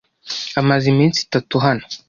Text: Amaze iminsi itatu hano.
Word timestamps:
Amaze 0.59 0.85
iminsi 0.93 1.19
itatu 1.27 1.55
hano. 1.65 1.83